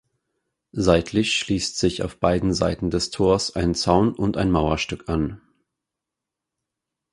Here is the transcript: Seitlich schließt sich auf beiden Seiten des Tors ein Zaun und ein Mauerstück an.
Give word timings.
Seitlich 0.73 1.35
schließt 1.35 1.77
sich 1.77 2.01
auf 2.01 2.19
beiden 2.19 2.53
Seiten 2.55 2.89
des 2.89 3.11
Tors 3.11 3.55
ein 3.55 3.75
Zaun 3.75 4.15
und 4.15 4.35
ein 4.35 4.49
Mauerstück 4.49 5.07
an. 5.09 5.39